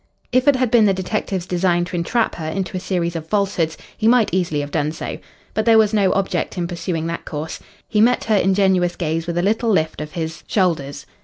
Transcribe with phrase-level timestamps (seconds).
[0.31, 3.77] If it had been the detective's design to entrap her into a series of falsehoods
[3.95, 5.19] he might easily have done so.
[5.53, 7.59] But there was no object in pursuing that course.
[7.87, 11.05] He met her ingenuous gaze with a little lift of his shoulders.